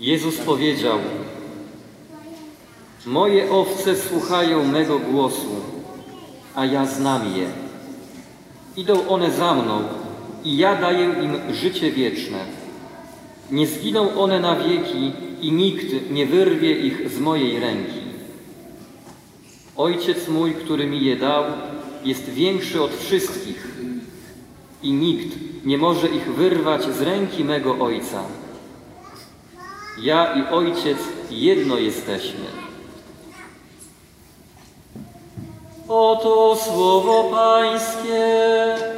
[0.00, 0.98] Jezus powiedział:
[3.06, 5.56] Moje owce słuchają mego głosu,
[6.54, 7.46] a ja znam je.
[8.76, 9.82] Idą one za mną
[10.44, 12.38] i ja daję im życie wieczne.
[13.50, 18.00] Nie zginą one na wieki i nikt nie wyrwie ich z mojej ręki.
[19.76, 21.44] Ojciec mój, który mi je dał,
[22.04, 23.76] jest większy od wszystkich
[24.82, 28.24] i nikt nie może ich wyrwać z ręki mego Ojca.
[29.98, 30.98] Ja i Ojciec
[31.30, 32.44] jedno jesteśmy.
[35.88, 38.93] Oto słowo Pańskie.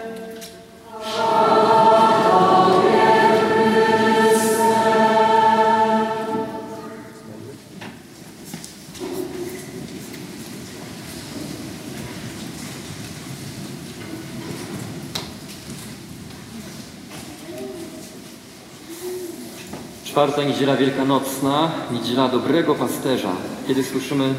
[20.17, 23.33] Czwarta niedziela wielkanocna, niedziela dobrego pasterza,
[23.69, 24.35] kiedy słyszymy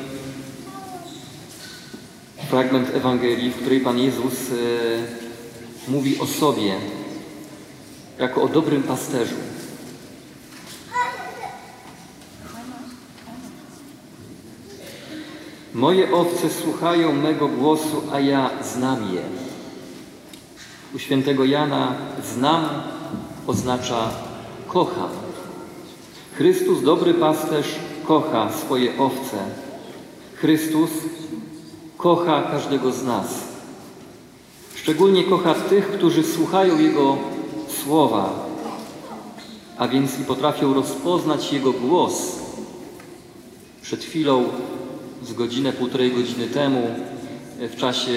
[2.49, 6.75] fragment Ewangelii, w której Pan Jezus e, mówi o sobie
[8.19, 9.35] jako o dobrym pasterzu.
[15.73, 19.21] Moje owce słuchają mego głosu, a ja znam je.
[20.95, 22.69] U świętego Jana znam
[23.47, 24.09] oznacza
[24.67, 25.26] kocham.
[26.37, 29.37] Chrystus, dobry pasterz, kocha swoje owce.
[30.35, 30.89] Chrystus
[31.97, 33.27] kocha każdego z nas.
[34.75, 37.17] Szczególnie kocha tych, którzy słuchają Jego
[37.83, 38.47] słowa,
[39.77, 42.39] a więc i potrafią rozpoznać Jego głos.
[43.81, 44.43] Przed chwilą,
[45.23, 46.87] z godzinę, półtorej godziny temu,
[47.59, 48.11] w czasie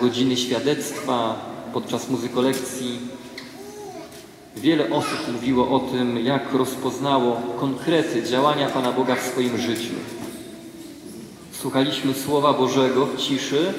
[0.00, 1.36] godziny świadectwa,
[1.72, 2.98] podczas muzykolekcji,
[4.56, 9.94] wiele osób mówiło o tym, jak rozpoznało konkrety działania Pana Boga w swoim życiu.
[11.52, 13.74] Słuchaliśmy Słowa Bożego w ciszy,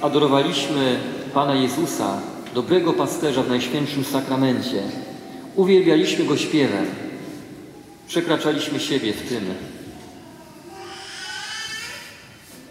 [0.00, 0.98] adorowaliśmy
[1.34, 2.20] Pana Jezusa,
[2.54, 4.82] dobrego pasterza w Najświętszym Sakramencie.
[5.56, 6.86] Uwielbialiśmy Go śpiewem.
[8.08, 9.44] Przekraczaliśmy siebie w tym.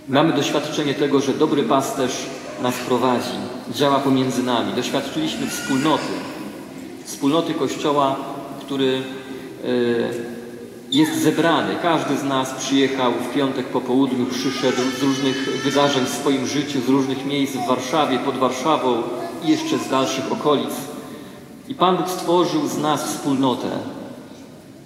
[0.08, 2.26] Mamy doświadczenie tego, że dobry pasterz
[2.62, 3.38] nas prowadzi,
[3.74, 4.74] działa pomiędzy nami.
[4.74, 6.14] Doświadczyliśmy wspólnoty,
[7.10, 8.16] wspólnoty Kościoła,
[8.60, 9.02] który
[10.92, 11.76] jest zebrany.
[11.82, 16.82] Każdy z nas przyjechał w piątek po południu, przyszedł z różnych wydarzeń w swoim życiu,
[16.82, 19.04] z różnych miejsc w Warszawie, pod Warszawą
[19.46, 20.74] i jeszcze z dalszych okolic.
[21.68, 23.70] I Pan Bóg stworzył z nas wspólnotę.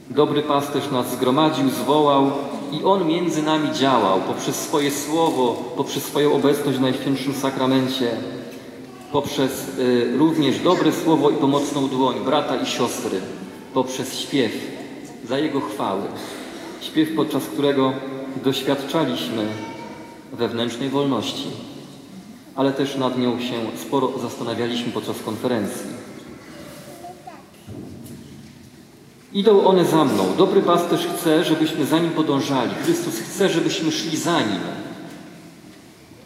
[0.09, 2.31] Dobry pasterz nas zgromadził, zwołał
[2.71, 8.11] i On między nami działał poprzez swoje słowo, poprzez swoją obecność w Najświętszym Sakramencie,
[9.13, 13.21] poprzez y, również dobre słowo i pomocną dłoń brata i siostry,
[13.73, 14.51] poprzez śpiew
[15.27, 16.01] za Jego chwały.
[16.81, 17.93] Śpiew, podczas którego
[18.43, 19.45] doświadczaliśmy
[20.33, 21.47] wewnętrznej wolności,
[22.55, 23.55] ale też nad nią się
[23.87, 26.03] sporo zastanawialiśmy podczas konferencji.
[29.33, 30.25] Idą one za mną.
[30.37, 32.71] Dobry pasterz chce, żebyśmy za nim podążali.
[32.83, 34.59] Chrystus chce, żebyśmy szli za nim.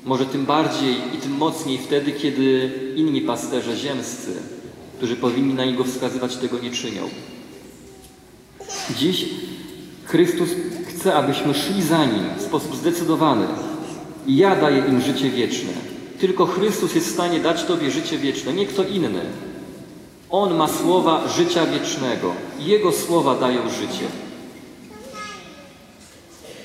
[0.08, 4.32] Może tym bardziej i tym mocniej wtedy, kiedy inni pasterze ziemscy,
[4.98, 7.10] którzy powinni na niego wskazywać, tego nie czynią.
[8.98, 9.26] Dziś
[10.06, 10.50] Chrystus
[10.88, 13.48] chce, abyśmy szli za Nim w sposób zdecydowany.
[14.28, 15.74] Ja daję im życie wieczne.
[16.20, 19.22] Tylko Chrystus jest w stanie dać Tobie życie wieczne, nie kto inny.
[20.30, 22.34] On ma słowa życia wiecznego.
[22.60, 24.06] Jego słowa dają życie.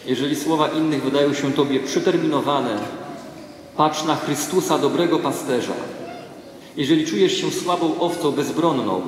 [0.07, 3.02] Jeżeli słowa innych wydają się Tobie przeterminowane,
[3.77, 5.73] patrz na Chrystusa, dobrego pasterza.
[6.77, 9.03] Jeżeli czujesz się słabą owcą, bezbronną,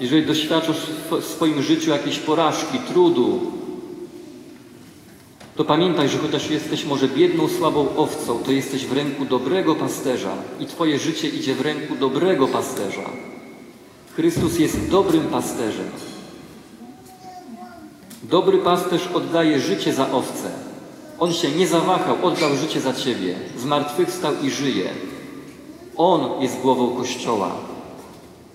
[0.00, 0.76] jeżeli doświadczasz
[1.10, 3.40] w swoim życiu jakiejś porażki, trudu,
[5.56, 10.32] to pamiętaj, że chociaż jesteś może biedną, słabą owcą, to jesteś w ręku dobrego pasterza
[10.60, 13.10] i Twoje życie idzie w ręku dobrego pasterza.
[14.16, 15.86] Chrystus jest dobrym pasterzem.
[18.22, 20.69] Dobry pasterz oddaje życie za owce.
[21.20, 23.34] On się nie zawahał, oddał życie za Ciebie.
[23.56, 24.90] Zmartwychwstał i żyje.
[25.96, 27.50] On jest głową Kościoła.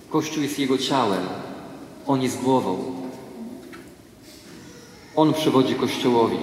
[0.10, 1.24] Kościół jest Jego ciałem.
[2.08, 2.78] On jest głową.
[5.16, 6.38] On przewodzi Kościołowi.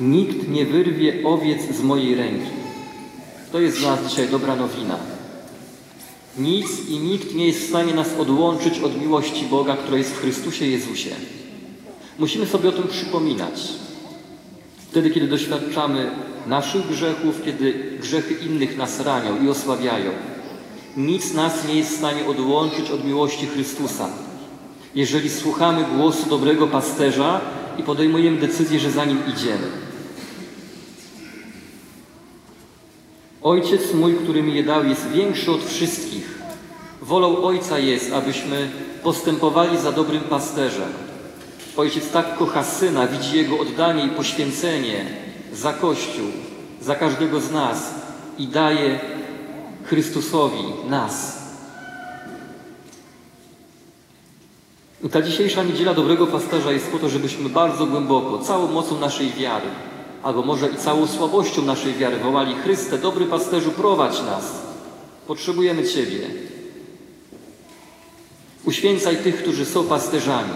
[0.00, 2.50] Nikt nie wyrwie owiec z mojej ręki.
[3.52, 5.19] To jest dla nas dzisiaj dobra nowina.
[6.38, 10.20] Nic i nikt nie jest w stanie nas odłączyć od miłości Boga, która jest w
[10.20, 11.10] Chrystusie Jezusie.
[12.18, 13.60] Musimy sobie o tym przypominać.
[14.90, 16.10] Wtedy, kiedy doświadczamy
[16.46, 20.10] naszych grzechów, kiedy grzechy innych nas ranią i osłabiają.
[20.96, 24.08] Nic nas nie jest w stanie odłączyć od miłości Chrystusa.
[24.94, 27.40] Jeżeli słuchamy głosu dobrego pasterza
[27.78, 29.89] i podejmujemy decyzję, że za nim idziemy.
[33.42, 36.38] Ojciec mój, który mi je dał, jest większy od wszystkich.
[37.02, 38.70] Wolą Ojca jest, abyśmy
[39.02, 40.92] postępowali za dobrym pasterzem.
[41.76, 45.06] Ojciec tak kocha Syna, widzi Jego oddanie i poświęcenie
[45.52, 46.26] za Kościół,
[46.80, 47.94] za każdego z nas
[48.38, 49.00] i daje
[49.84, 51.40] Chrystusowi nas.
[55.04, 59.30] I ta dzisiejsza niedziela dobrego pasterza jest po to, żebyśmy bardzo głęboko, całą mocą naszej
[59.30, 59.66] wiary,
[60.22, 64.44] albo może i całą słabością naszej wiary wołali Chryste, dobry pasterzu, prowadź nas.
[65.26, 66.20] Potrzebujemy Ciebie.
[68.64, 70.52] Uświęcaj tych, którzy są pasterzami.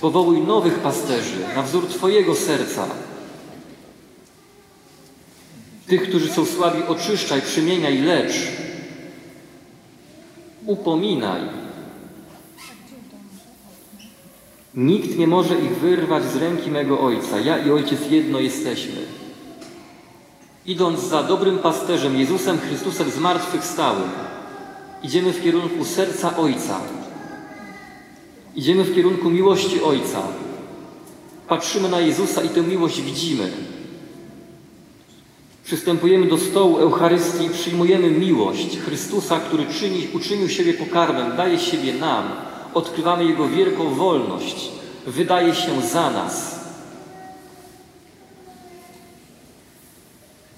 [0.00, 2.86] Powołuj nowych pasterzy na wzór Twojego serca.
[5.86, 8.34] Tych, którzy są słabi, oczyszczaj, przymieniaj, lecz.
[10.66, 11.59] Upominaj.
[14.80, 17.40] Nikt nie może ich wyrwać z ręki mego Ojca.
[17.40, 18.96] Ja i Ojciec jedno jesteśmy.
[20.66, 24.08] Idąc za dobrym pasterzem, Jezusem Chrystusem zmartwychwstałym,
[25.02, 26.80] idziemy w kierunku serca Ojca.
[28.54, 30.22] Idziemy w kierunku miłości Ojca.
[31.48, 33.52] Patrzymy na Jezusa i tę miłość widzimy.
[35.64, 41.94] Przystępujemy do stołu Eucharystii i przyjmujemy miłość Chrystusa, który czyni, uczynił siebie pokarmem, daje siebie
[41.94, 42.49] nam.
[42.74, 44.68] Odkrywamy Jego wielką wolność.
[45.06, 46.60] Wydaje się za nas.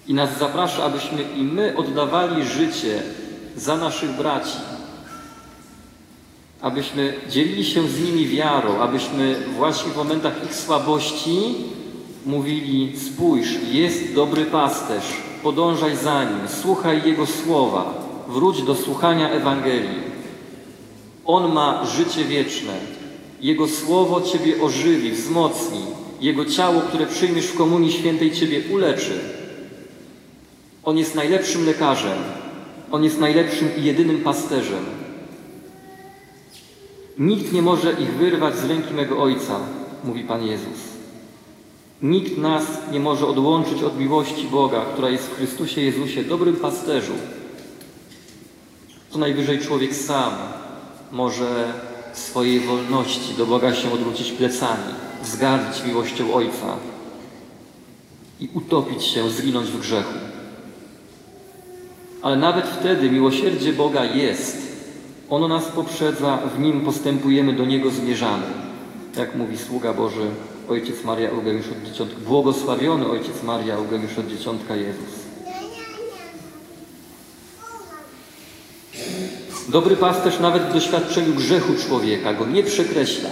[0.09, 3.03] I nas zaprasza, abyśmy i my oddawali życie
[3.57, 4.59] za naszych braci.
[6.61, 11.55] Abyśmy dzielili się z nimi wiarą, abyśmy właśnie w momentach ich słabości
[12.27, 15.05] mówili: Spójrz, jest dobry pasterz,
[15.43, 17.95] podążaj za nim, słuchaj jego słowa,
[18.29, 20.12] wróć do słuchania Ewangelii.
[21.25, 22.73] On ma życie wieczne.
[23.41, 25.81] Jego słowo Ciebie ożywi, wzmocni.
[26.21, 29.21] Jego ciało, które przyjmiesz w Komunii Świętej, Ciebie uleczy.
[30.85, 32.19] On jest najlepszym lekarzem.
[32.91, 34.85] On jest najlepszym i jedynym pasterzem.
[37.19, 39.61] Nikt nie może ich wyrwać z ręki mego Ojca,
[40.05, 40.93] mówi Pan Jezus.
[42.03, 47.13] Nikt nas nie może odłączyć od miłości Boga, która jest w Chrystusie Jezusie, dobrym pasterzu.
[49.11, 50.33] Co najwyżej człowiek sam
[51.13, 51.73] może
[52.13, 56.77] swojej wolności do Boga się odwrócić plecami, wzgardzić miłością Ojca
[58.41, 60.19] i utopić się, zginąć w grzechu.
[62.23, 64.73] Ale nawet wtedy miłosierdzie Boga jest.
[65.31, 68.47] Ono nas poprzedza, w Nim postępujemy, do Niego zmierzamy.
[69.17, 70.31] Jak mówi sługa Boży,
[70.69, 75.22] Ojciec Maria Eugeniusz od Dzieciątka, błogosławiony Ojciec Maria Eugeniusz od Dzieciątka Jezus.
[79.73, 83.31] Dobry pasterz nawet w doświadczeniu grzechu człowieka go nie przekreśla.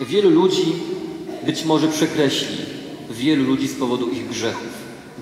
[0.00, 0.72] Wielu ludzi
[1.46, 2.56] być może przekreśli,
[3.10, 4.68] wielu ludzi z powodu ich grzechów.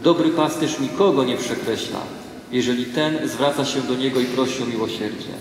[0.02, 2.00] Dobry pasterz nikogo nie przekreśla,
[2.52, 5.32] jeżeli ten zwraca się do niego i prosi o miłosierdzie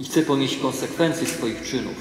[0.00, 1.94] i chce ponieść konsekwencje swoich czynów.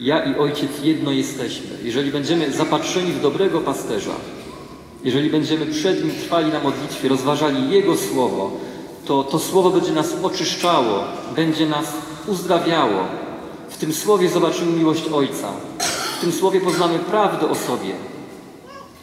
[0.00, 1.70] Ja i Ojciec jedno jesteśmy.
[1.82, 4.14] Jeżeli będziemy zapatrzeni w dobrego pasterza,
[5.04, 8.50] jeżeli będziemy przed Nim trwali na modlitwie, rozważali Jego Słowo,
[9.06, 11.04] to to Słowo będzie nas oczyszczało,
[11.36, 11.86] będzie nas
[12.26, 13.04] uzdrawiało.
[13.70, 15.48] W tym Słowie zobaczymy miłość Ojca.
[16.18, 17.94] W tym Słowie poznamy prawdę o sobie.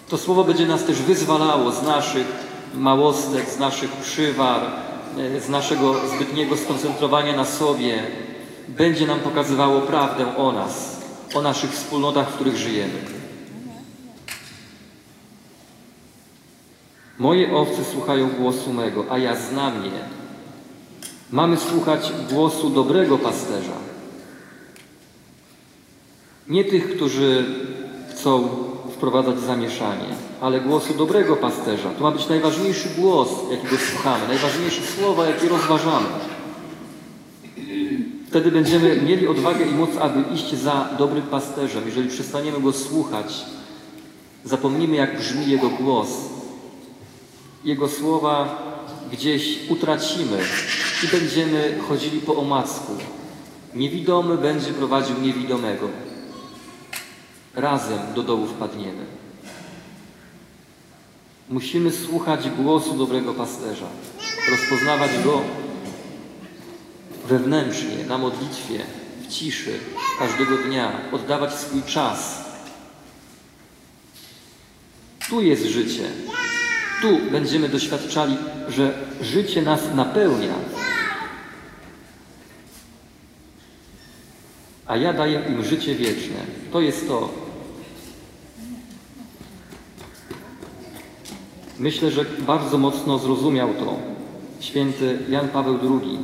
[0.10, 2.28] To Słowo będzie nas też wyzwalało z naszych
[2.74, 4.62] małostek, z naszych przywar,
[5.18, 8.04] e, z naszego zbytniego skoncentrowania na sobie.
[8.68, 11.02] Będzie nam pokazywało prawdę o nas,
[11.36, 13.17] o naszych wspólnotach, w których żyjemy.
[17.20, 19.92] Moje owce słuchają głosu mego, a ja znam je.
[21.32, 23.78] Mamy słuchać głosu dobrego pasterza.
[26.48, 27.46] Nie tych, którzy
[28.12, 28.50] chcą
[28.92, 30.08] wprowadzać zamieszanie,
[30.42, 31.90] ale głosu dobrego pasterza.
[31.90, 36.08] To ma być najważniejszy głos, jakiego słuchamy, najważniejsze słowa, jakie rozważamy.
[38.28, 41.84] Wtedy będziemy mieli odwagę i moc, aby iść za dobrym pasterzem.
[41.86, 43.46] Jeżeli przestaniemy go słuchać,
[44.44, 46.10] zapomnimy, jak brzmi jego głos,
[47.64, 48.62] jego słowa
[49.12, 50.40] gdzieś utracimy
[51.04, 52.98] i będziemy chodzili po omacku.
[53.76, 55.90] Niewidomy będzie prowadził niewidomego.
[57.56, 59.06] Razem do dołu wpadniemy.
[61.50, 63.88] Musimy słuchać głosu dobrego pasterza,
[64.52, 65.42] rozpoznawać go
[67.28, 68.80] wewnętrznie, na modlitwie,
[69.22, 69.80] w ciszy,
[70.20, 72.46] każdego dnia, oddawać swój czas.
[75.30, 76.04] Tu jest życie.
[77.02, 78.38] Tu będziemy doświadczali,
[78.70, 80.54] że życie nas napełnia.
[84.86, 86.36] A ja daję im życie wieczne.
[86.72, 87.30] To jest to.
[91.80, 93.98] Myślę, że bardzo mocno zrozumiał to
[94.60, 96.20] święty Jan Paweł II.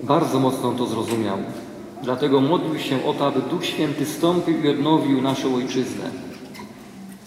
[0.00, 1.38] Bardzo mocno to zrozumiał.
[2.02, 6.25] Dlatego modlił się o to, aby Duch Święty stąpił i odnowił naszą ojczyznę.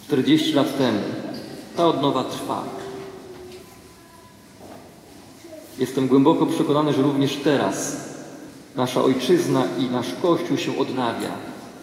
[0.09, 0.99] 40 lat temu.
[1.77, 2.63] Ta odnowa trwa.
[5.79, 8.09] Jestem głęboko przekonany, że również teraz
[8.75, 11.31] nasza ojczyzna i nasz Kościół się odnawia.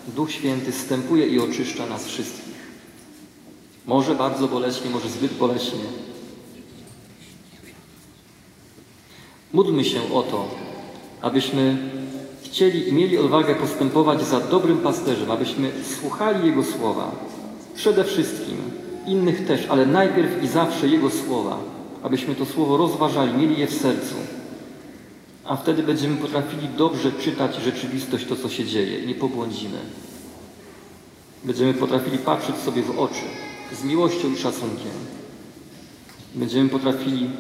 [0.09, 2.55] Duch Święty stępuje i oczyszcza nas wszystkich.
[3.87, 5.85] Może bardzo boleśnie, może zbyt boleśnie.
[9.53, 10.49] Módlmy się o to,
[11.23, 11.91] abyśmy
[12.43, 17.36] chcieli i mieli odwagę postępować za dobrym pasterzem, abyśmy słuchali Jego słowa.
[17.77, 18.57] Przede wszystkim,
[19.07, 21.59] innych też, ale najpierw i zawsze Jego słowa.
[22.03, 24.15] Abyśmy to słowo rozważali, mieli je w sercu.
[25.45, 29.79] A wtedy będziemy potrafili dobrze czytać rzeczywistość, to co się dzieje nie pobłądzimy.
[31.45, 33.25] Będziemy potrafili patrzeć sobie w oczy
[33.73, 34.93] z miłością i szacunkiem.
[36.35, 37.31] Będziemy potrafili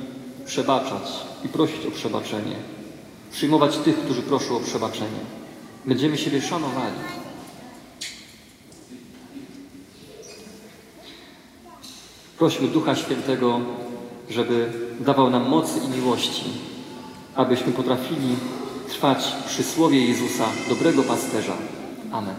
[0.45, 1.03] przebaczać
[1.45, 2.57] i prosić o przebaczenie.
[3.33, 5.21] Przyjmować tych, którzy proszą o przebaczenie.
[5.85, 7.26] Będziemy siebie szanowali.
[12.39, 13.61] Prośmy Ducha Świętego,
[14.31, 16.45] żeby dawał nam mocy i miłości,
[17.35, 18.37] abyśmy potrafili
[18.89, 21.57] trwać przy słowie Jezusa, dobrego pasterza.
[22.13, 22.35] Amen.